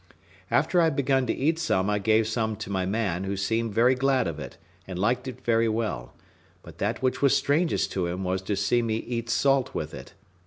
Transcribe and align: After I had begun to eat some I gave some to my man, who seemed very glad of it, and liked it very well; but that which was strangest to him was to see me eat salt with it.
After 0.49 0.81
I 0.81 0.85
had 0.85 0.95
begun 0.95 1.27
to 1.27 1.33
eat 1.33 1.59
some 1.59 1.87
I 1.87 1.99
gave 1.99 2.25
some 2.27 2.55
to 2.55 2.71
my 2.71 2.87
man, 2.87 3.23
who 3.25 3.37
seemed 3.37 3.71
very 3.75 3.93
glad 3.93 4.27
of 4.27 4.39
it, 4.39 4.57
and 4.87 4.97
liked 4.97 5.27
it 5.27 5.45
very 5.45 5.69
well; 5.69 6.15
but 6.63 6.79
that 6.79 7.03
which 7.03 7.21
was 7.21 7.37
strangest 7.37 7.91
to 7.91 8.07
him 8.07 8.23
was 8.23 8.41
to 8.41 8.55
see 8.55 8.81
me 8.81 8.95
eat 8.97 9.29
salt 9.29 9.75
with 9.75 9.93
it. 9.93 10.15